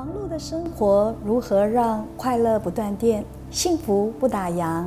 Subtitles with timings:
[0.00, 4.86] 忙碌的生活如何让快乐不断电、幸福不打烊？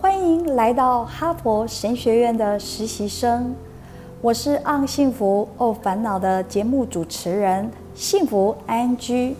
[0.00, 3.54] 欢迎来到哈佛神学院的实习生，
[4.20, 9.36] 我是《昂幸福哦烦恼》的节目主持人，幸福安居。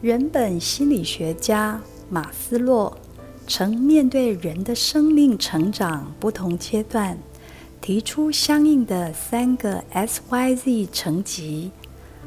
[0.00, 2.96] 人本心理学家马斯洛
[3.46, 7.18] 曾面对人的生命成长不同阶段，
[7.80, 11.70] 提出相应的三个 S Y Z 层级，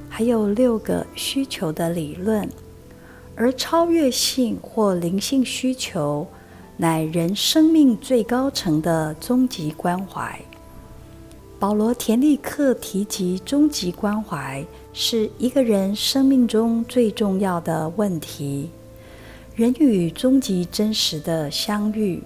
[0.08, 2.50] 还有六个需求的理论。
[3.36, 6.28] 而超越性或灵性需求，
[6.78, 10.40] 乃人生命最高层的终极关怀。
[11.60, 14.64] 保罗·田立克提及终极关怀
[14.94, 18.70] 是一个人生命中最重要的问题，
[19.58, 22.22] 人与终极真实的相遇。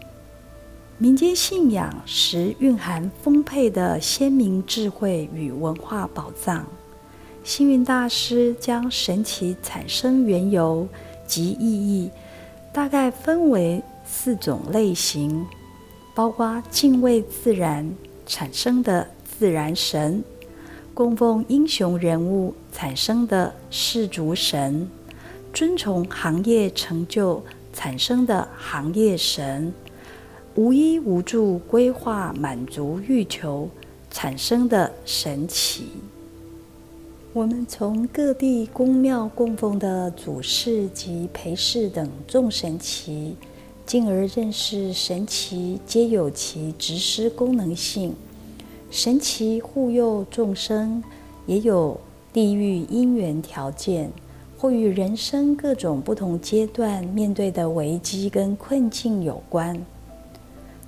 [0.98, 6.68] 民间信仰时蕴含丰沛的鲜明智慧与文化宝藏。
[7.42, 10.86] 星云大师将神奇产生缘由
[11.26, 12.12] 及意义，
[12.74, 15.46] 大概分为四种类型，
[16.14, 17.90] 包括敬畏自然
[18.26, 19.08] 产生的。
[19.40, 20.24] 自然神
[20.94, 24.88] 供奉英雄人物产生的世族神，
[25.54, 29.74] 遵从行业成就产生的行业神，
[30.56, 33.70] 无依无助规划满足欲求
[34.10, 35.88] 产生的神奇。
[37.34, 43.36] 我们从各地宫庙供奉的祖师及陪侍等众神奇，
[43.86, 48.16] 进而认识神奇皆有其执施功能性。
[48.90, 51.02] 神奇护佑众生，
[51.46, 51.98] 也有
[52.34, 54.12] 地域因缘条件，
[54.62, 59.76] 或与人生各种不同阶段面对的危机跟困境有关。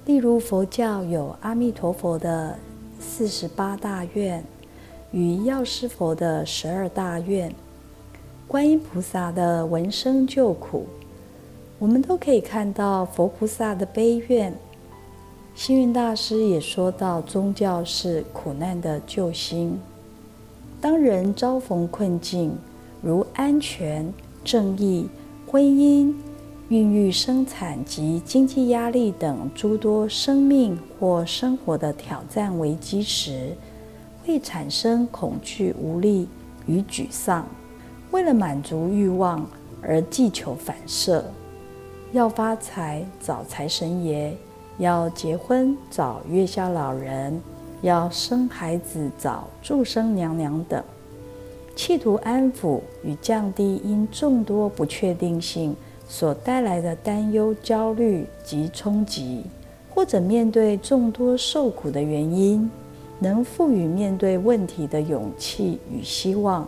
[0.06, 2.56] 例如，佛教有阿弥陀佛的
[3.00, 4.44] 四十八大愿，
[5.12, 7.52] 与药师佛的十二大愿，
[8.48, 10.86] 观音菩萨的闻声救苦，
[11.80, 14.54] 我们都可以看到佛菩萨的悲愿。
[15.56, 19.80] 星云大师也说到，宗教是苦难的救星。
[20.80, 22.56] 当人遭逢困境，
[23.03, 24.12] 如安全、
[24.46, 25.09] 正义、
[25.46, 26.14] 婚姻、
[26.69, 33.56] 孕育、生产及经济压力等诸多生命或生活的挑战危机时，
[34.25, 36.30] 会产生恐惧、无力
[36.66, 37.46] 与沮丧。
[38.12, 39.46] 为了满足欲望
[39.81, 41.25] 而祈求反射，
[42.13, 44.36] 要发财找财神爷。
[44.80, 47.40] 要结婚找月下老人，
[47.84, 50.84] 要生孩子找祝生娘娘等，
[51.76, 55.76] 企图安抚与降低因众多不确定性
[56.08, 59.44] 所带来的担忧、焦虑及冲击，
[59.90, 62.70] 或者面对众多受苦的原因，
[63.20, 66.68] 能赋予面对问题的勇气与希望。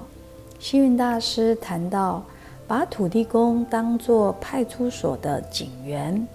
[0.59, 2.23] 星云大师谈到，
[2.67, 6.27] 把土地公当作派出所的警员。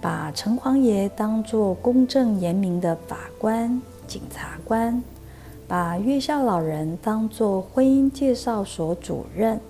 [0.00, 5.02] 把城隍爷当作公正严明的法官、检察官，
[5.68, 9.60] 把月下老人当作婚姻介绍所主任，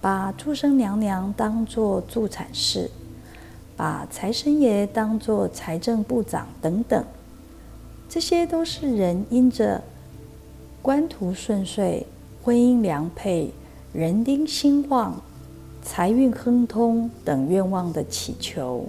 [0.00, 2.90] 把祝生娘娘当作助产士，
[3.76, 7.04] 把财神爷当作财政部长等等，
[8.08, 9.82] 这些都是人因着
[10.80, 12.06] 官途顺遂、
[12.42, 13.52] 婚姻良配、
[13.92, 15.20] 人丁兴旺、
[15.82, 18.86] 财运亨通等愿望的祈求。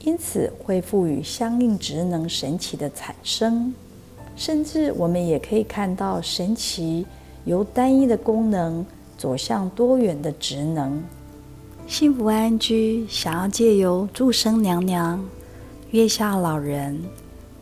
[0.00, 3.74] 因此会赋予相应职能神奇的产生，
[4.36, 7.06] 甚至我们也可以看到神奇
[7.44, 8.84] 由单一的功能
[9.16, 11.02] 走向多元的职能。
[11.86, 15.24] 幸福安居想要借由祝生娘娘、
[15.90, 17.02] 月下老人、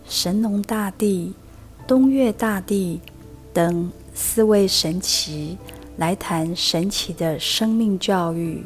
[0.05, 1.32] 神农大帝、
[1.87, 3.00] 东岳大帝
[3.53, 5.56] 等四位神奇
[5.99, 8.65] 来谈神奇的生命教育，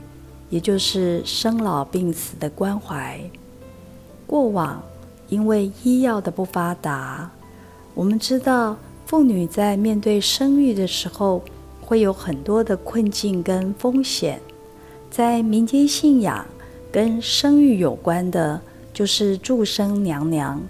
[0.48, 3.20] 也就是生老病死的关怀。
[4.26, 4.82] 过往
[5.28, 7.30] 因为医药的不发达，
[7.98, 11.42] 我们知道妇女在面对生育的时候
[11.80, 14.40] 会有很多的困境跟风险。
[15.10, 16.46] 在民间信仰
[16.92, 18.60] 跟生育有关的，
[18.94, 20.62] 就是祝生娘娘，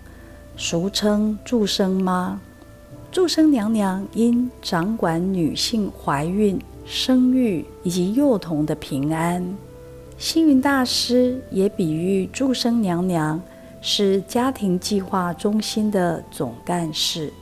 [0.56, 2.40] 俗称祝生妈。
[3.12, 9.44] 祝生娘娘因掌管女性怀孕、生育以及幼童的平安。
[10.16, 13.38] 星云大师也比喻祝生娘娘
[13.80, 17.32] 是家庭计划中心的总干事。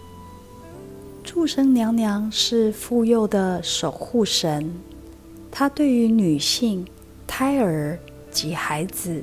[1.24, 4.72] 祝生娘娘是妇幼的守护神，
[5.50, 6.86] 她对于女性、
[7.26, 7.98] 胎儿
[8.30, 9.22] 及孩子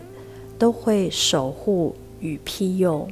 [0.60, 3.07] 都会守护与庇佑。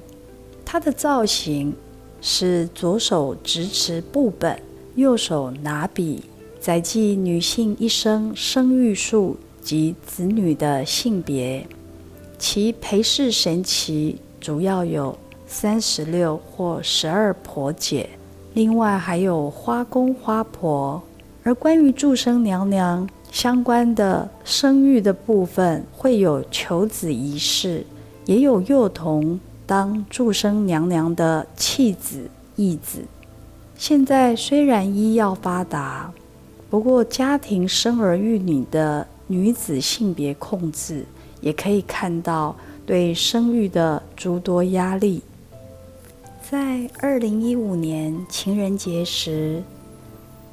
[0.65, 1.73] 她的造型
[2.21, 4.61] 是左手执持布本，
[4.95, 6.23] 右手拿笔，
[6.59, 11.65] 载记女性一生生育数及子女的性别。
[12.41, 15.15] 其陪侍神奇主要有
[15.45, 18.09] 三十六或十二婆姐，
[18.55, 20.99] 另外还有花公花婆。
[21.43, 27.85] 而关于祝生娘娘相关的生育的部分，会有求子仪式，
[28.25, 33.03] 也有幼童当祝生娘娘的弃子、义子。
[33.77, 36.11] 现在虽然医药发达，
[36.71, 41.05] 不过家庭生儿育女的女子性别控制。
[41.41, 42.55] 也可以看到
[42.85, 45.21] 对生育的诸多压力。
[46.49, 49.61] 在二零一五年情人节时，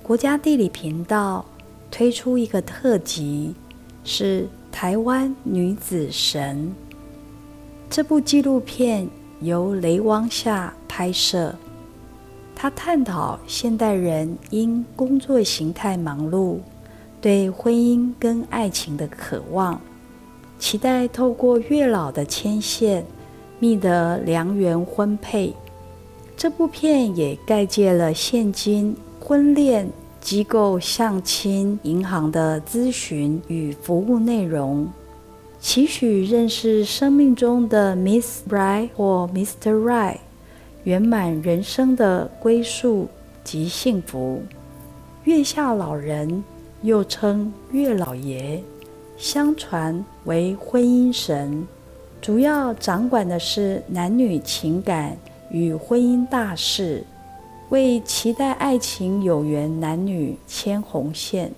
[0.02, 1.44] 国家地理频道
[1.90, 3.54] 推出一个特辑，
[4.04, 4.42] 是
[4.72, 6.56] 《台湾女子神》。
[7.90, 9.08] 这部纪录片
[9.40, 11.54] 由雷汪夏拍摄，
[12.54, 16.58] 他探讨现代人因工作形态忙碌，
[17.20, 19.80] 对婚姻跟爱情的渴望。
[20.58, 23.04] 期待透过月老的牵线，
[23.58, 25.54] 觅得良缘婚配。
[26.36, 29.90] 这部片也概介了现今婚恋
[30.20, 34.88] 机构、相亲、银行的咨询与服务内容，
[35.60, 39.72] 期许认识生命中的 Miss Right 或 Mr.
[39.82, 40.18] Right，
[40.84, 43.08] 圆满人生的归宿
[43.42, 44.42] 及幸福。
[45.24, 46.44] 月下老人
[46.82, 48.62] 又称月老爷。
[49.18, 51.66] 相传为婚姻神，
[52.22, 55.16] 主要掌管的是男女情感
[55.50, 57.02] 与婚姻大事，
[57.70, 61.50] 为期待爱情有缘男女牵红线。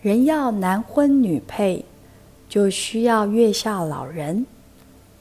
[0.00, 1.84] 人要男婚女配，
[2.48, 4.46] 就需要月下老人。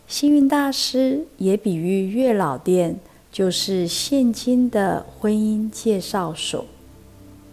[0.08, 2.98] 幸运大师也比喻月老殿
[3.30, 6.64] 就是现今的婚姻介绍所。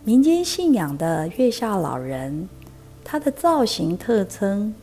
[0.05, 2.49] 民间信仰的月下老人。
[3.05, 4.75] 它的造型特征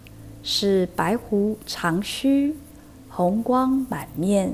[0.44, 2.56] 是白胡长须，
[3.10, 4.54] 红光满面，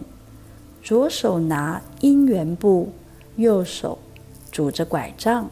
[0.81, 2.89] 左手拿姻缘布，
[3.35, 3.99] 右手
[4.51, 5.49] 拄着拐杖。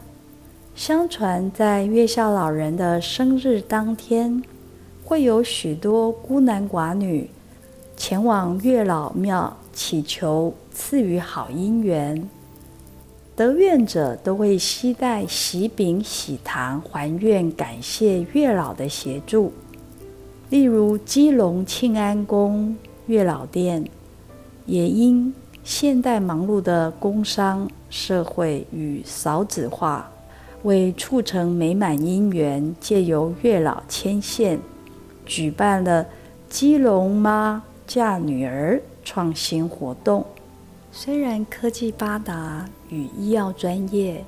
[0.74, 4.42] 相传在月下老人的生日当天，
[5.04, 7.30] 会有许多孤男寡女
[7.96, 12.28] 前往月老庙祈求赐予好姻缘。
[13.36, 19.52] 得愿者都会携带喜饼、喜糖还愿，感谢月老的协助。
[20.50, 22.78] 例如，基隆庆安宫
[23.08, 23.84] 月老殿，
[24.66, 25.34] 也因
[25.66, 30.10] 现代忙碌的工商社会与少子化，
[30.64, 34.58] 为促成美满姻缘，借由月老牵线，
[35.26, 36.06] 举办了
[36.48, 40.26] 基隆妈嫁女儿创新活动。
[40.98, 44.24] 虽然科技发达与医药专业，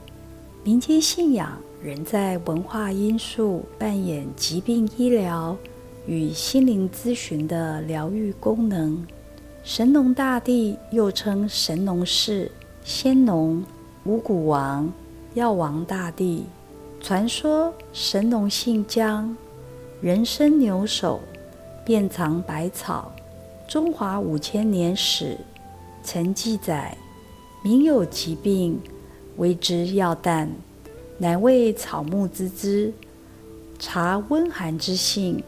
[0.66, 5.56] 民间信仰仍在文化因素扮演疾病医疗
[6.06, 9.08] 与心灵咨询的疗愈功能。
[9.64, 12.52] 神农大帝又称神农氏、
[12.84, 13.64] 仙农、
[14.04, 14.92] 五谷王、
[15.36, 16.44] 药王大帝。
[17.00, 19.34] 传说神农姓姜，
[20.02, 21.22] 人身牛首，
[21.86, 23.10] 遍藏百草。
[23.70, 25.38] 中华五千年史。
[26.10, 26.98] 曾记载，
[27.62, 28.80] 民有疾病，
[29.36, 30.50] 为之药淡，
[31.18, 32.94] 乃为草木之枝，
[33.78, 35.44] 察温寒之性，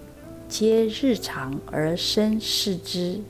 [0.50, 3.22] 皆日常而生视之。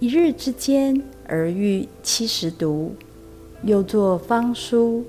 [0.00, 2.92] 一日之间而愈七十毒，
[3.62, 5.04] 又作方书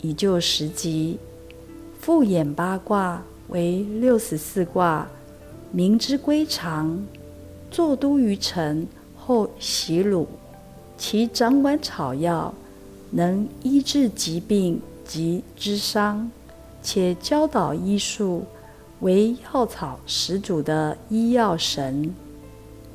[0.00, 1.18] 以救十疾。
[2.00, 5.06] 复演八卦为六十四卦，
[5.70, 7.06] 明之归藏，
[7.70, 10.26] 坐都于城后袭鲁。
[10.96, 12.54] 其掌管草药，
[13.10, 16.30] 能医治疾病及治伤，
[16.82, 18.44] 且教导医术，
[19.00, 22.14] 为药草始祖的医药神。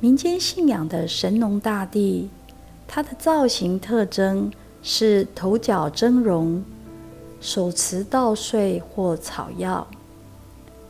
[0.00, 2.30] 民间信仰的神农大帝，
[2.88, 4.50] 他的造型特征
[4.82, 6.62] 是头角峥嵘，
[7.40, 9.86] 手持稻穗或草药，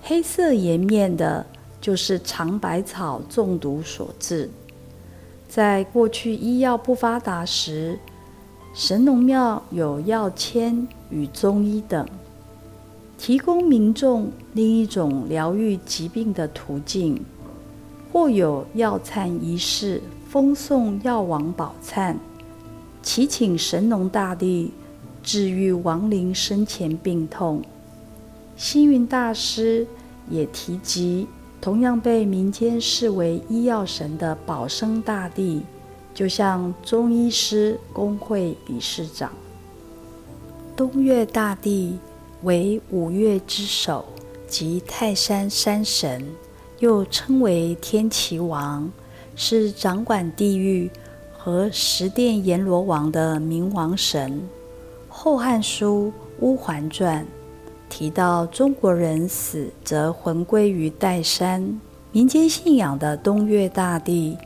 [0.01, 1.45] 黑色颜面的，
[1.81, 4.49] 就是长白草中毒所致。
[5.51, 7.99] 在过去医药不发达时，
[8.73, 12.07] 神农庙有药签与中医等，
[13.19, 17.21] 提供民众另一种疗愈疾病的途径，
[18.13, 22.15] 或有药忏仪式，封送药王宝忏，
[23.03, 24.71] 祈请神农大帝
[25.21, 27.61] 治愈亡灵生前病痛。
[28.57, 29.85] 星云大师
[30.29, 31.27] 也提及
[31.61, 35.61] 同样被民间视为医药神的保生大帝，
[36.15, 39.31] 就像中医师工会理事长。
[40.75, 41.99] 东岳大帝
[42.43, 44.07] 为五岳之首
[44.47, 46.27] 即泰山山神，
[46.79, 48.91] 又称为天齐王，
[49.37, 50.91] 是掌管地狱
[51.37, 54.33] 和十殿阎罗王的冥王神。
[55.11, 56.11] 《后汉书·
[56.43, 57.23] 乌桓传》
[57.91, 61.79] 提到，中国人死则魂归于岱山。
[62.13, 64.39] 民间信仰的东岳大帝，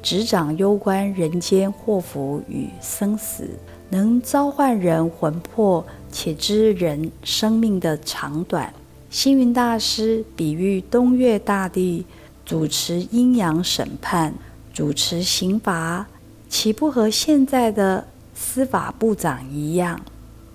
[0.00, 3.48] 执掌攸关人间祸福与生死。
[3.88, 8.72] 能召唤人魂魄，且知人生命的长短。
[9.10, 12.06] 星云大师比喻东岳大帝
[12.44, 14.32] 主持阴阳审判，
[14.72, 16.06] 主持刑罚，
[16.48, 20.00] 岂不和现在的司法部长一样？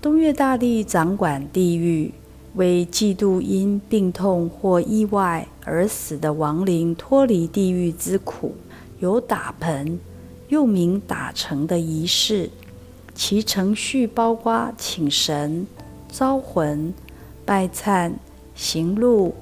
[0.01, 2.13] 东岳大帝掌管地狱，
[2.55, 8.55] 为嫉妒因病痛或意外而死的亡灵脱离地狱之苦，
[9.00, 10.00] 有打盆，
[10.47, 12.50] 又名打成的仪式。
[13.13, 15.65] 其程序包括请神、
[16.09, 16.93] 招魂、
[17.45, 18.12] 拜忏、
[18.53, 19.33] 行路、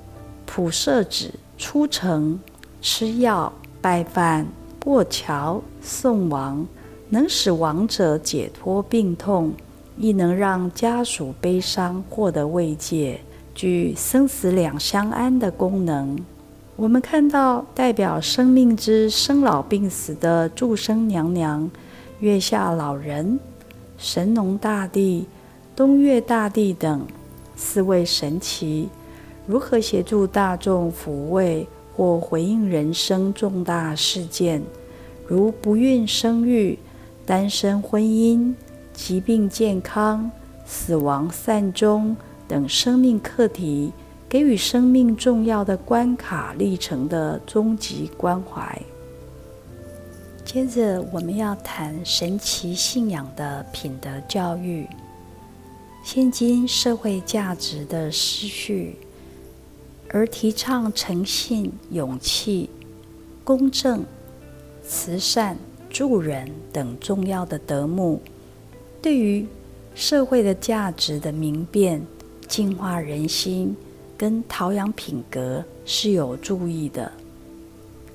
[0.46, 2.40] 普设纸、出城、
[2.82, 3.52] 吃药、
[3.82, 4.48] 拜饭、
[4.84, 6.68] 过桥、送亡，
[7.10, 9.54] 能使亡者解脱病痛，
[9.98, 13.20] 亦能让家属悲伤获得慰藉，
[13.54, 16.18] 具生死两相安的功能。
[16.76, 21.70] 我们看到代表生命之生老病死的祝生娘娘、
[22.20, 23.40] 月下老人。
[23.96, 25.26] 神农大帝、
[25.76, 27.06] 东岳大帝等
[27.56, 28.90] 四位神奇，
[29.46, 34.62] 如何协助大众抚慰或回应人生重大事件，
[35.26, 36.78] 如不孕生育、
[37.26, 38.54] 单身婚姻、
[38.94, 40.32] 疾病健康、
[40.66, 42.16] 死亡善终
[42.48, 43.92] 等生命课题，
[44.30, 48.82] 给予生命重要的关卡历程的终极关怀。
[50.46, 54.88] 接着，我们要谈神奇信仰的品德教育。
[56.04, 58.98] 现今社会价值的失序，
[60.10, 62.70] 而提倡诚信、勇气、
[63.44, 64.04] 公正、
[64.86, 65.58] 慈善、
[65.90, 68.22] 助人等重要的德目，
[69.04, 69.46] 对于
[69.94, 72.02] 社会的价值的明辨、
[72.48, 73.76] 净化人心
[74.18, 77.12] 跟陶养品格是有助益的。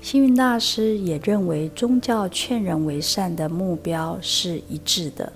[0.01, 5.31] 星云大师也认为，宗教劝人为善的目标是一致的。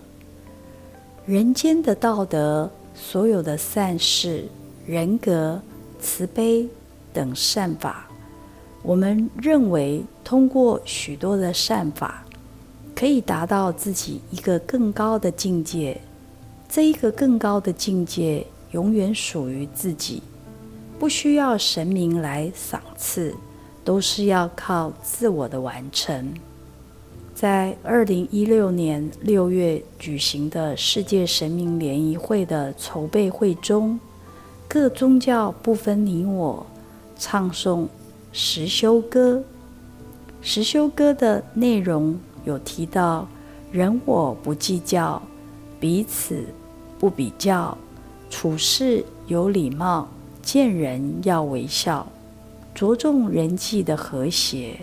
[1.28, 4.46] 人间的道德，所有的善事、
[4.88, 5.62] 人格、
[6.00, 6.68] 慈悲
[7.14, 8.08] 等善法，
[8.82, 12.26] 我们认为通过许多的善法，
[12.96, 16.00] 可以达到自己一个更高的境界。
[16.68, 20.22] 这一个更高的境界，永远属于自己，
[20.98, 23.36] 不需要神明来赏赐。
[23.86, 26.34] 都是要靠自我的完成。
[27.36, 34.00] 在二零一六年六月举行的世界神明联谊会的筹备会中，
[34.70, 36.66] 各宗教不分你我，
[37.18, 37.88] 唱诵
[38.32, 39.44] 实修歌。
[40.42, 43.28] 实修歌的内容有提到：
[43.72, 45.22] 人我不计较，
[45.80, 46.46] 彼此
[47.00, 47.78] 不比较，
[48.30, 50.08] 处事有礼貌，
[50.42, 52.08] 见人要微笑。
[52.76, 54.80] 着重人际的和谐，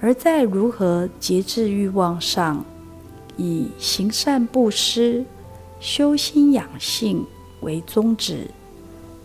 [0.00, 2.64] 而在如何节制欲望上，
[3.36, 5.24] 以行善布施、
[5.78, 7.24] 修心养性
[7.60, 8.50] 为宗旨，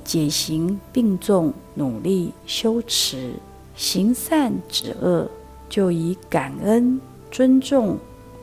[0.04, 3.34] 解行并重，努力修持
[3.76, 5.28] 行善止恶，
[5.68, 7.98] 就以感恩、尊重、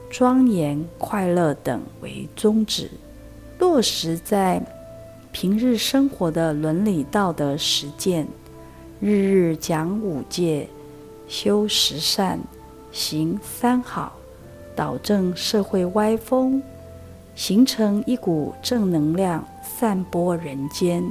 [0.08, 2.90] 庄严、快乐等为宗旨，
[3.58, 4.62] 落实在
[5.32, 8.26] 平日生活的伦理道德实践。
[9.00, 10.68] 日日讲五戒，
[11.28, 12.38] 修十善，
[12.92, 14.12] 行三好，
[14.74, 16.62] 导正社会歪风，
[17.34, 21.04] 形成一股正能量，散播人间。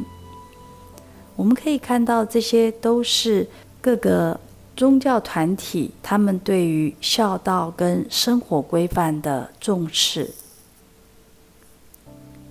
[1.35, 3.47] 我们可以看到，这些都是
[3.81, 4.39] 各个
[4.75, 10.31] 宗教团体他们对于孝道跟生活规范的重视。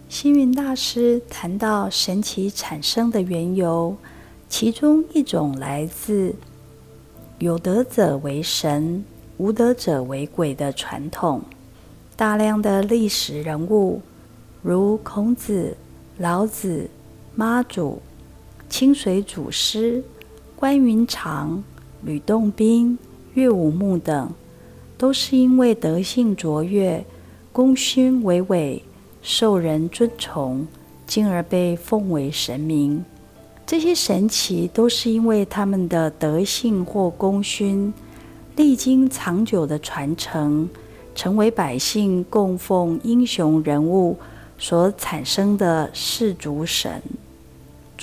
[0.08, 3.96] 星云大师谈到神奇产生的缘由。
[4.46, 6.32] 其中一种来自
[7.40, 9.04] 有德者为神，
[9.36, 11.42] 无德者为鬼的传统。
[12.14, 14.00] 大量的历史人物，
[14.62, 15.76] 如孔子、
[16.18, 16.88] 老子、
[17.34, 18.00] 妈祖、
[18.68, 20.04] 清水祖师、
[20.54, 21.64] 关云长、
[22.04, 22.98] 吕洞宾、
[23.32, 24.30] 岳武穆等，
[24.98, 27.04] 都是因为德性卓越、
[27.50, 28.82] 功勋伟伟，
[29.22, 30.66] 受人尊崇，
[31.06, 33.04] 进而被奉为神明。
[33.66, 37.92] 这些神奇都是因为他们的德性或功勋，
[38.56, 40.68] 历经长久的传承，
[41.14, 44.18] 成为百姓供奉英雄人物
[44.58, 47.02] 所产生的世族神。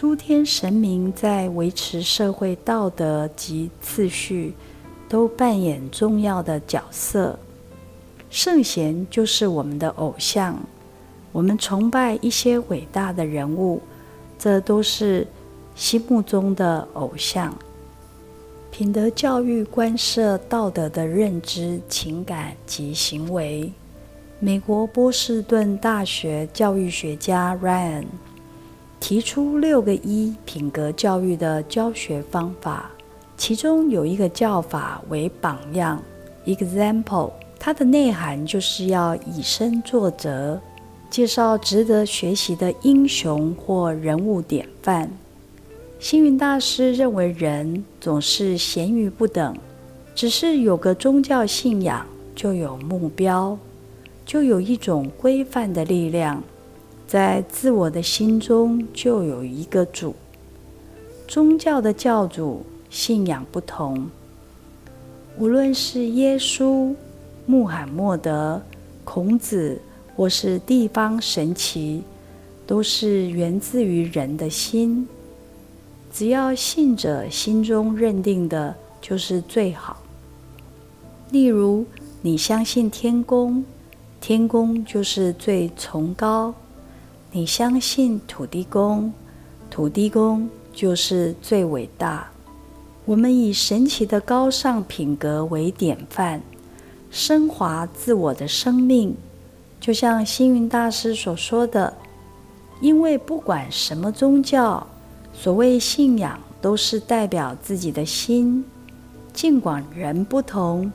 [0.01, 4.51] 诸天神明在维持社会道德及次序，
[5.07, 7.37] 都扮演重要的角色。
[8.27, 10.57] 圣贤就是我们的偶像，
[11.31, 13.79] 我们崇拜一些伟大的人物，
[14.39, 15.27] 这都是。
[15.75, 17.55] 心目中的偶像，
[18.71, 23.71] 品德教育关涉道德的认知、情感及行为。
[24.39, 28.05] 美国波士顿大学教育学家 Ryan
[29.01, 32.89] 提出六个一品格教育的教学方法，
[33.35, 36.01] 其中有一个教法为榜样
[36.45, 40.61] （example），它的内涵就是要以身作则，
[41.09, 45.11] 介绍值得学习的英雄或人物典范。
[45.99, 49.57] 星云大师认为，人总是咸鱼不等，
[50.13, 52.05] 只是有个宗教信仰，
[52.35, 53.57] 就有目标，
[54.25, 56.41] 就有一种规范的力量，
[57.11, 60.15] 在自我的心中就有一个主。
[61.27, 64.07] 宗教的教主信仰不同，
[65.37, 66.95] 无论是耶稣、
[67.45, 68.61] 穆罕默德、
[69.03, 69.81] 孔子，
[70.15, 72.01] 或是地方神奇，
[72.65, 75.05] 都是源自于人的心。
[76.13, 79.97] 只要信者心中认定的就是最好。
[81.29, 81.85] 例如，
[82.21, 83.65] 你相信天公，
[84.21, 86.53] 天公就是最崇高；
[87.33, 89.13] 你相信土地公，
[89.69, 92.29] 土地公就是最伟大。
[93.05, 96.41] 我们以神奇的高尚品格为典范，
[97.09, 99.15] 升华自我的生命，
[99.79, 101.93] 就像星云大师所说的
[102.81, 104.85] ：“因为不管什么宗教。”
[105.33, 108.65] 所谓信仰，都是代表自己的心。
[109.31, 110.91] 尽管人不同，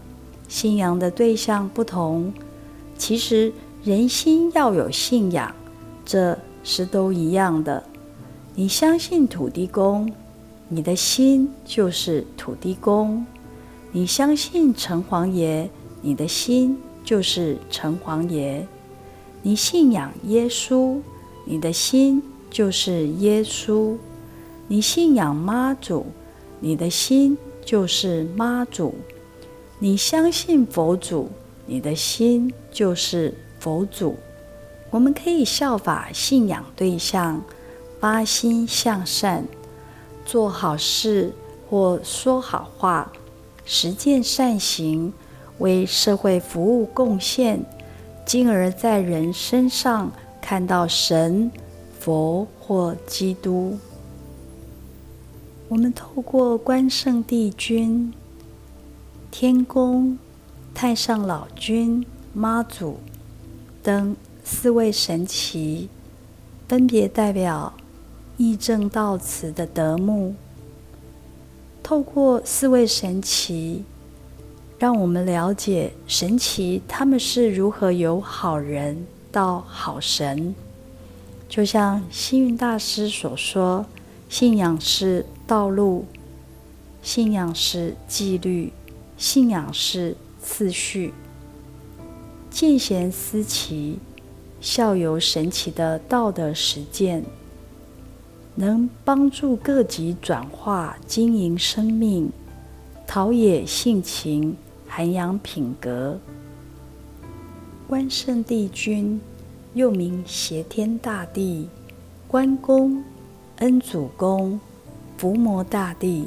[0.48, 2.30] 信仰的对象不同，
[2.98, 3.50] 其实
[3.82, 5.50] 人心要有信仰，
[6.06, 7.82] 这是都一样的。
[8.54, 10.10] 你相信土地公，
[10.68, 13.26] 你的心就是土地公；
[13.92, 15.68] 你相信城隍爷，
[16.00, 18.64] 你的心就是城隍爷；
[19.42, 20.98] 你信仰耶稣，
[21.44, 23.96] 你的心就是耶稣。
[24.68, 26.06] 你信仰妈祖，
[26.60, 28.94] 你的心就是妈祖；
[29.78, 31.28] 你相信佛祖，
[31.66, 34.16] 你的心就是佛祖。
[34.96, 37.42] 我们可以效法信仰对象，
[38.00, 39.44] 发心向善，
[40.24, 41.34] 做好事
[41.68, 43.12] 或说好话，
[43.66, 45.12] 实践善行，
[45.58, 47.62] 为社会服务贡献，
[48.24, 51.52] 进而在人身上看到神、
[52.00, 53.76] 佛或基督。
[55.68, 58.14] 我们透过关圣帝君、
[59.30, 60.18] 天公、
[60.74, 62.98] 太上老君、妈祖
[63.82, 64.16] 等
[64.48, 65.88] 四位神奇，
[66.68, 67.74] 分别代表
[68.36, 70.36] 义正道慈的德目。
[71.82, 73.82] 透过四位神奇，
[74.78, 80.54] 让我们了解神奇他们是如何由好人到好神。
[81.48, 83.84] 就像星云大师所说。
[84.28, 86.04] 信仰是道路，
[87.00, 88.72] 信仰是纪律，
[89.16, 91.14] 信仰是次序。
[92.50, 94.00] 见贤思齐，
[94.66, 97.22] 效尤神奇的道德实践，
[98.56, 102.32] 能帮助各级转化经营生命，
[103.06, 104.56] 陶冶性情，
[104.88, 106.18] 涵养品格。
[107.86, 109.20] 关圣帝君，
[109.74, 111.68] 又名挟天大帝，
[112.26, 113.04] 关公。
[113.58, 114.58] 恩主公、
[115.16, 116.26] 伏魔大帝，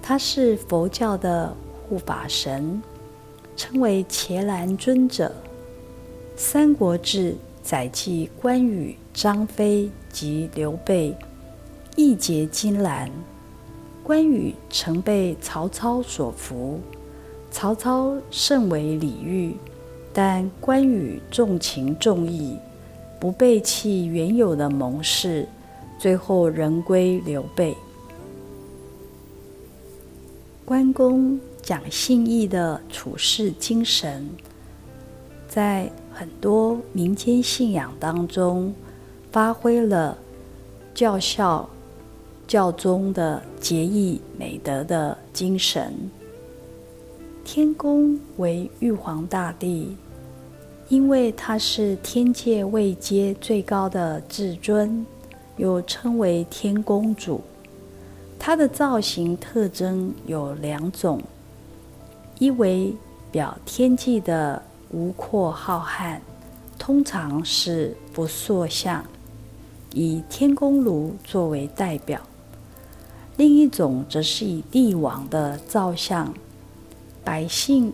[0.00, 1.54] 他是佛教的
[1.86, 2.82] 护法神，
[3.54, 5.28] 称为伽蓝尊者。
[6.44, 7.30] 《三国志》
[7.62, 11.16] 载记关羽、张飞及刘备
[11.94, 13.08] 义结金兰，
[14.02, 16.80] 关羽曾被曹操所俘，
[17.52, 19.54] 曹操甚为礼遇，
[20.12, 22.58] 但关羽重情重义，
[23.20, 25.48] 不背弃原有的盟誓。
[25.96, 27.72] 最后仍归刘备。
[30.64, 34.28] 关公讲信义的处世精神，
[35.46, 38.74] 在很多民间信仰当中，
[39.30, 40.16] 发挥了
[40.94, 41.68] 教孝、
[42.46, 45.92] 教宗的节义美德的精神。
[47.44, 49.96] 天公为玉皇大帝，
[50.88, 55.04] 因为他是天界位阶最高的至尊。
[55.58, 57.42] 又称为天公主。
[58.38, 61.20] 它的造型特征有两种：
[62.38, 62.96] 一为
[63.30, 64.60] 表天际的
[64.92, 66.18] 无阔浩瀚，
[66.78, 69.04] 通常是不塑像，
[69.92, 72.20] 以天公炉作为代表；
[73.36, 76.32] 另一种则是以帝王的造像，
[77.24, 77.92] 百姓。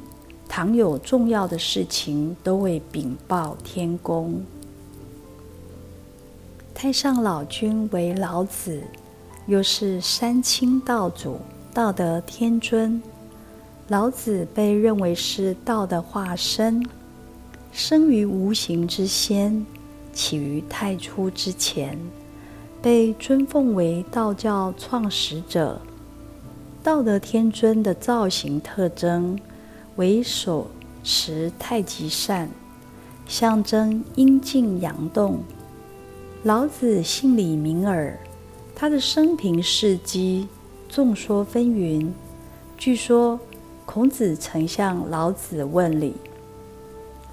[0.50, 4.42] 倘有重要的事情，都会禀报天公。
[6.74, 8.82] 太上老君为老子，
[9.46, 11.38] 又是三清道祖、
[11.74, 13.00] 道德天尊。
[13.88, 16.84] 老子被认为是道的化身，
[17.72, 19.64] 生于无形之先，
[20.12, 21.98] 起于太初之前，
[22.82, 25.80] 被尊奉为道教创始者。
[26.82, 29.38] 道德天尊的造型特征。
[29.96, 30.68] 为手
[31.02, 32.48] 持太极扇，
[33.26, 35.40] 象征阴静阳动。
[36.44, 38.16] 老子姓李名耳，
[38.76, 40.46] 他的生平事迹
[40.88, 42.08] 众说纷纭。
[42.76, 43.40] 据说
[43.90, 46.14] 孔子曾向老子问礼，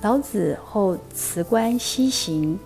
[0.02, 2.58] 老子后辞官西行，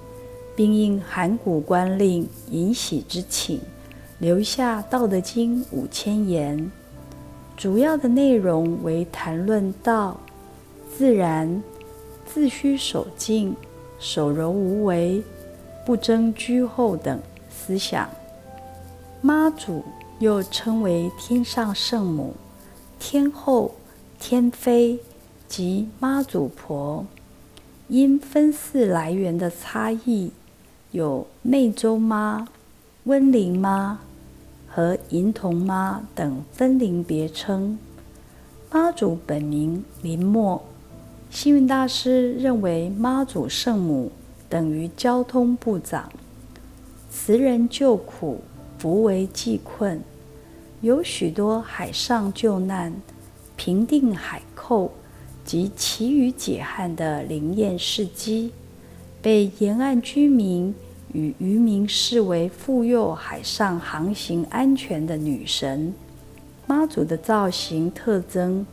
[0.56, 3.60] 并应函谷关令尹喜之请，
[4.20, 6.72] 留下《道德经》五千言。
[7.58, 10.16] 主要的内容为谈论道、
[10.96, 11.64] 自然、
[12.28, 13.56] 自虚守静、
[13.98, 15.24] 守柔无为、
[15.84, 18.08] 不争居后等思想。
[19.20, 19.84] 妈祖
[20.20, 22.36] 又称为天上圣母、
[23.00, 23.72] 天后、
[24.20, 25.00] 天妃
[25.48, 27.06] 及妈祖婆，
[27.88, 30.32] 因分祀来源的差异，
[30.92, 32.48] 有湄洲妈、
[33.06, 34.00] 温陵妈。
[34.72, 37.80] 和银童妈等分灵别称，
[38.72, 40.64] 妈祖本名林默。
[41.32, 44.12] 星云大师认为妈祖圣母
[44.48, 46.12] 等于交通部长，
[47.10, 48.42] 慈人救苦，
[48.78, 50.00] 扶危济困，
[50.82, 52.94] 有许多海上救难、
[53.60, 54.90] 平定海寇
[55.44, 58.54] 及其余解旱的灵验事迹，
[59.22, 60.74] 被沿岸居民。
[61.12, 65.92] 与渔民视为护佑海上航行安全的女神，
[66.68, 68.64] 妈祖的造型特征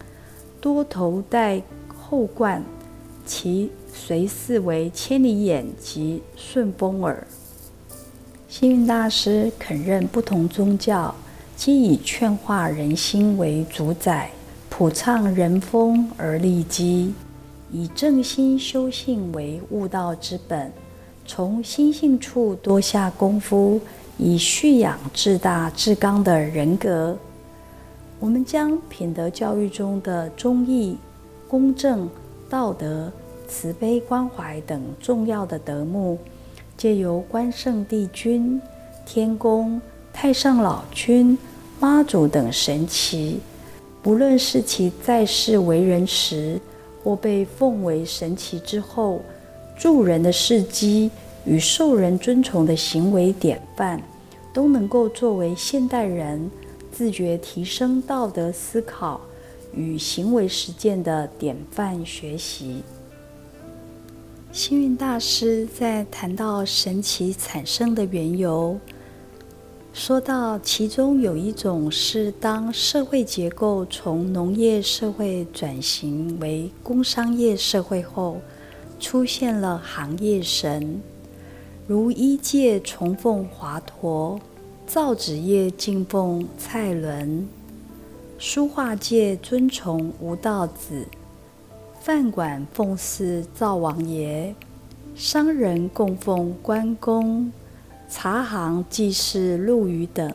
[0.60, 2.62] 多头戴后冠，
[3.24, 7.26] 其随侍为千里眼及顺风耳。
[8.50, 11.14] 幸运大师肯认不同宗教
[11.56, 14.30] 皆以劝化人心为主宰，
[14.78, 17.14] 普畅人风而立基，
[17.72, 20.70] 以正心修性为悟道之本。
[21.26, 23.80] 从心性处多下功夫，
[24.18, 27.16] 以蓄养至大至刚的人格。
[28.20, 30.98] 我们将品德教育中的忠义、
[31.48, 32.06] 公正、
[32.50, 33.10] 道德、
[33.48, 36.18] 慈悲、关怀等重要的德目，
[36.76, 38.60] 借由关圣帝君、
[39.06, 39.80] 天公、
[40.12, 41.38] 太上老君、
[41.80, 43.40] 妈祖等神奇，
[44.06, 46.60] 不论是其在世为人时，
[47.02, 49.20] 或被奉为神奇之后。
[49.76, 51.10] 助人的事迹
[51.44, 54.00] 与受人尊崇的行为典范，
[54.54, 56.48] 都能够作为现代人
[56.92, 59.20] 自觉提升道德思考
[59.74, 62.82] 与行为实践的典范学习。
[64.52, 68.78] 幸运大师在谈到神奇产生的缘由，
[69.98, 78.38] 说到其中有一种是当社会结构从农业社会转型为工商业社会后。
[79.00, 81.00] 出现了行业神，
[81.86, 84.38] 如医界崇奉华佗，
[84.86, 87.46] 造纸业敬奉蔡伦，
[88.38, 91.06] 书画界尊崇吴道子，
[92.00, 94.54] 饭馆奉祀灶王爷，
[95.14, 97.52] 商人供奉关公，
[98.08, 100.32] 茶行祭祀陆羽等，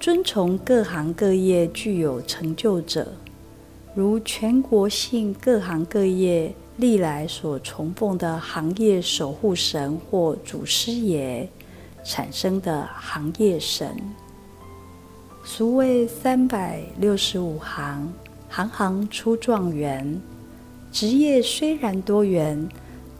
[0.00, 3.12] 尊崇各行各业具有成就者，
[3.94, 6.54] 如全国性各行各业。
[6.76, 11.46] 历来所崇奉的行业守护神或祖师爷
[12.02, 13.94] 产生的行业神，
[15.44, 18.10] 俗谓三百六十五行，
[18.48, 20.22] 行行出状元。
[20.90, 22.66] 职业虽然多元，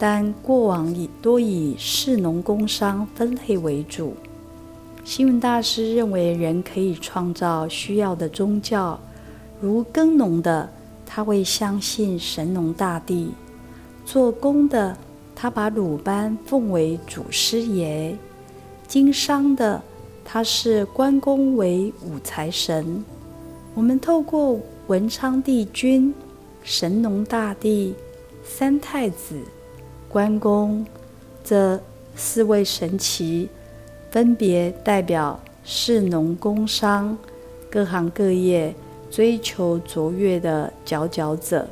[0.01, 4.15] 但过往以多以士农工商分类为主。
[5.03, 8.99] 新闻大师认为，人可以创造需要的宗教，
[9.61, 10.67] 如耕农的，
[11.05, 13.29] 他会相信神农大帝。
[14.03, 14.97] 做工的，
[15.35, 18.15] 他把鲁班奉为祖师爷；
[18.87, 19.79] 经商的，
[20.25, 23.05] 他视关公为五财神。
[23.75, 26.11] 我们透过文昌帝君、
[26.63, 27.93] 神农大帝、
[28.43, 29.39] 三太子、
[30.11, 30.85] 关公
[31.41, 31.81] 这
[32.17, 33.47] 四位神奇，
[34.11, 37.17] 分别代表士农工商
[37.69, 38.75] 各行各业
[39.09, 41.65] 追求卓越的佼佼者。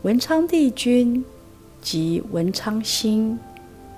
[0.00, 1.22] 文昌帝君
[1.82, 3.38] 即文昌星，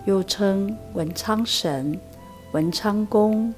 [0.07, 1.97] 又称文昌神、
[2.51, 3.55] 文昌公。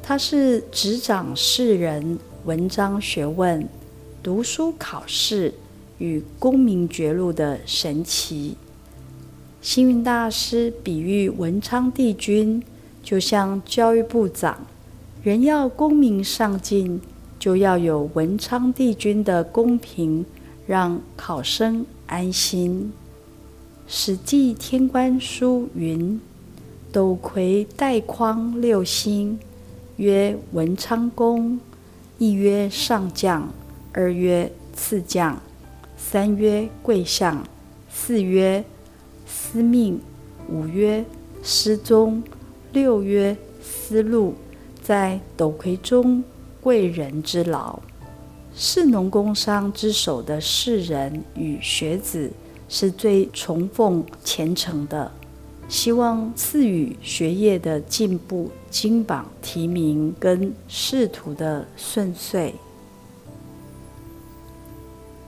[0.00, 3.68] 他是执掌世人文章学问、
[4.22, 5.52] 读书考试
[5.98, 8.56] 与功名爵禄的神奇。
[9.60, 12.62] 星云大师比喻文昌帝君，
[13.02, 14.66] 就像教育部长，
[15.22, 17.00] 人要功名上进，
[17.38, 20.24] 就要有文昌帝君的公平。
[20.66, 22.92] 让考生安心。
[23.86, 26.20] 《史记·天官书》云
[26.90, 29.38] ：“斗魁带匡六星，
[29.94, 31.60] 曰文昌宫，
[32.18, 33.48] 一曰上将，
[33.92, 35.40] 二曰次将，
[35.96, 37.46] 三曰贵相，
[37.88, 38.64] 四曰
[39.26, 40.00] 司命，
[40.48, 41.04] 五曰
[41.42, 42.22] 司宗，
[42.72, 44.34] 六曰司禄。
[44.80, 46.22] 在斗魁中，
[46.60, 47.80] 贵人之劳。”
[48.54, 52.30] 士农工商之首的士人与学子
[52.68, 55.10] 是最崇奉虔诚的，
[55.68, 62.54] 希望赐予学业的进步、金榜题名跟仕途的顺遂。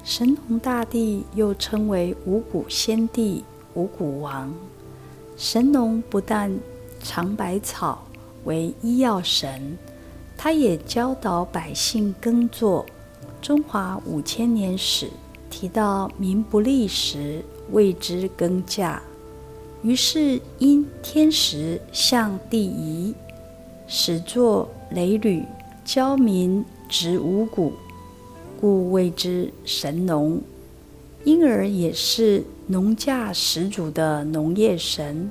[0.05, 3.45] 神农大帝又称为五谷先帝、
[3.79, 4.53] 五谷王。
[5.37, 6.59] 神农不但
[7.01, 8.05] 尝百草，
[8.43, 9.79] 为医药神，
[10.37, 12.85] 他也教导百姓耕作。
[13.41, 15.09] 中华五千年史
[15.49, 18.99] 提到民不利时，谓之耕稼。
[19.85, 23.15] 于是因天时向地宜，
[23.87, 25.45] 始作雷履，
[25.85, 27.75] 教民植五谷，
[28.61, 30.43] 故谓之神农。
[31.23, 35.31] 因而也是农稼始祖的农业神。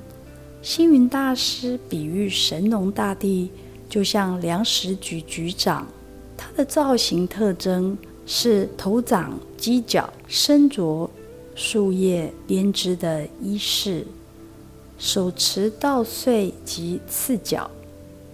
[0.60, 3.48] 星云大师比喻神农大帝，
[3.88, 5.86] 就像粮食局局长。
[6.36, 7.96] 他的造型特征
[8.26, 11.08] 是头长犄角，身着
[11.54, 14.04] 树叶编织的衣饰，
[14.98, 17.70] 手持稻穗及刺角，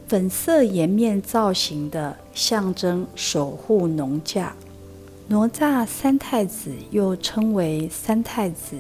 [0.09, 4.49] 粉色颜面造型的象征守护农稼。
[5.27, 8.77] 哪吒三太子又称为三太子，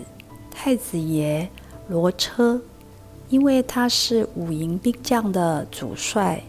[0.54, 1.46] 太子爷
[1.88, 2.62] 罗车，
[3.28, 6.42] 因为他是五营兵将的主帅，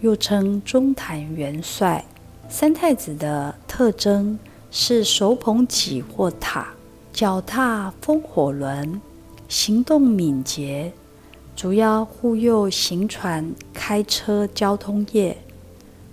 [0.00, 2.04] 又称中坛元帅。
[2.48, 4.38] 三太子的特征
[4.70, 6.74] 是手捧戟或塔，
[7.12, 9.00] 脚踏风火轮，
[9.48, 10.92] 行动敏捷，
[11.56, 15.38] 主要护佑行船、开车交通业，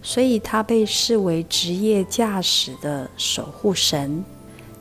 [0.01, 4.23] 所以他被视为职业驾驶的守护神。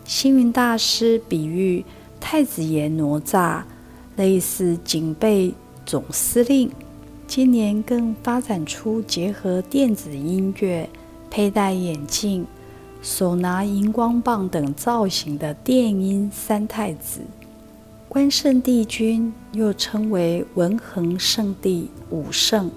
[0.04, 1.84] 星云大师比喻
[2.20, 3.62] 太子爷哪吒
[4.16, 5.54] 类似警备
[5.86, 6.70] 总司令，
[7.26, 10.88] 今年更发展出结合电子音乐。
[11.30, 12.46] 佩戴眼镜、
[13.02, 17.20] 手拿荧光棒等造型的电音三太子，
[18.08, 22.70] 关圣帝君又称为文恒圣帝、武圣，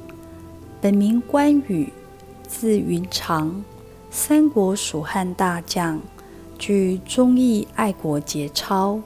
[0.82, 1.94] 本名关羽，
[2.46, 3.64] 字云长，
[4.10, 6.02] 三国蜀汉大将，
[6.60, 9.00] 具忠义爱国节操。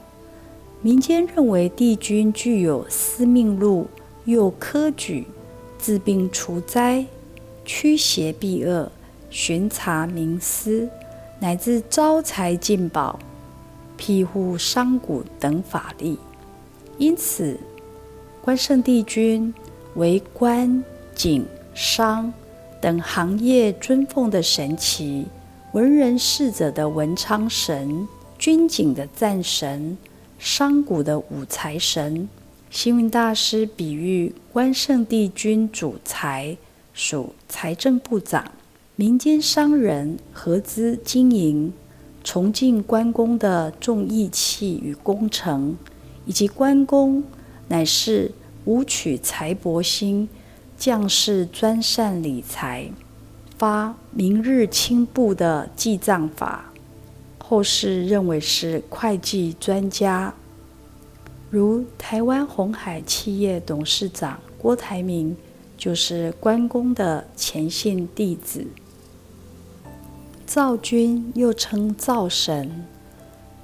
[0.86, 3.88] 民间认为帝君具有司命禄，
[4.24, 5.26] 又科举，
[5.80, 7.04] 治病除灾，
[7.64, 8.88] 驱邪避恶。
[9.28, 10.88] 巡查民思，
[11.40, 13.18] 乃至招财进宝、
[13.96, 16.16] 庇护商贾等法力。
[16.98, 17.58] 因此，
[18.40, 19.52] 关圣帝君
[19.96, 20.84] 为官、
[21.16, 21.44] 景、
[21.74, 22.32] 商
[22.80, 25.26] 等行业尊奉的神奇，
[25.72, 28.06] 文人士者的文昌神，
[28.38, 29.98] 军警的战神，
[30.38, 32.28] 商贾的五财神。
[32.70, 36.56] 星云大师比喻关圣帝君主财，
[36.92, 38.52] 属财政部长。
[38.96, 41.72] 民间商人合资经营，
[42.24, 45.76] 崇敬关公的重义气与工程，
[46.24, 47.22] 以及关公
[47.68, 48.32] 乃是
[48.64, 50.28] 武曲财帛星，
[50.76, 52.90] 将士专善理财，
[53.58, 56.65] 发明日清布的记账法，
[57.48, 60.34] 后世认为是会计专家，
[61.48, 65.36] 如台湾红海企业董事长郭台铭，
[65.78, 68.66] 就是关公的前姓弟子。
[70.44, 72.84] 灶君又称灶神，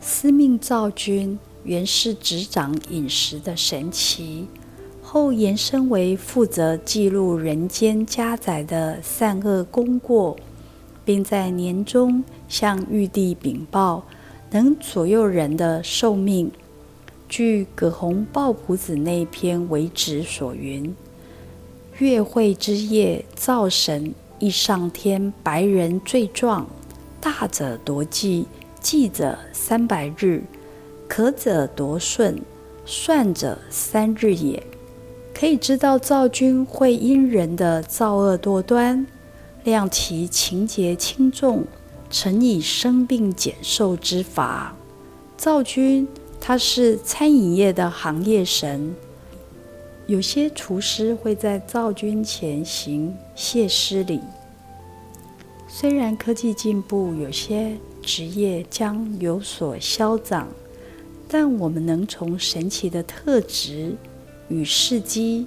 [0.00, 4.46] 司命灶君原是执掌饮食的神奇，
[5.02, 10.36] 后延伸为负责记录人间家宅的善恶功过，
[11.04, 14.04] 并在年终向玉帝禀报，
[14.50, 16.52] 能左右人的寿命。
[17.26, 20.94] 据葛洪抱朴子那篇为旨所云：
[21.96, 26.66] 月会之夜，灶神一上天，白人最壮，
[27.22, 28.46] 大者夺计，
[28.78, 30.42] 计者三百日，
[31.08, 32.38] 可者夺顺，
[32.84, 34.62] 算者三日也。
[35.32, 39.06] 可以知道灶君会因人的造恶多端，
[39.64, 41.64] 量其情节轻重，
[42.12, 44.76] 乘以生病减寿之法。
[45.36, 46.06] 灶君
[46.38, 48.94] 他是餐饮业的行业神，
[50.06, 54.20] 有些厨师会在灶君前行谢师礼。
[55.66, 60.46] 虽然科技进步，有些职业将有所消长，
[61.26, 63.96] 但我们能从神奇的特质。
[64.48, 65.46] 与事迹，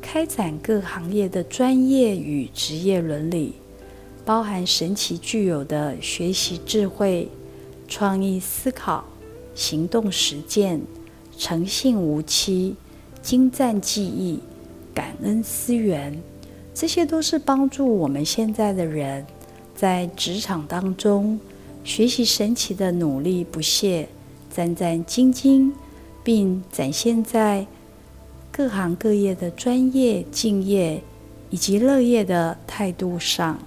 [0.00, 3.56] 开展各行业的专业与职业伦理，
[4.26, 7.30] 包含神奇具有的学习智慧、
[7.86, 9.04] 创意思考、
[9.54, 10.82] 行动实践、
[11.38, 12.74] 诚信无欺、
[13.22, 14.40] 精湛技艺、
[14.92, 16.20] 感恩思源，
[16.74, 19.24] 这些都是帮助我们现在的人
[19.76, 21.38] 在职场当中
[21.84, 24.08] 学习神奇的努力不懈、
[24.50, 25.70] 战战兢兢，
[26.24, 27.66] 并展现在。
[28.50, 31.02] 各行各业的专业、敬业
[31.50, 33.58] 以及乐业的态度上。